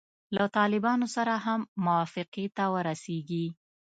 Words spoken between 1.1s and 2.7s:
سره هم موافقې ته